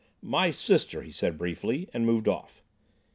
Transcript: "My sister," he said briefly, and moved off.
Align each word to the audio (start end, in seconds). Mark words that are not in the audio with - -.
"My 0.23 0.49
sister," 0.49 1.03
he 1.03 1.11
said 1.11 1.37
briefly, 1.37 1.87
and 1.93 2.07
moved 2.07 2.27
off. 2.27 2.63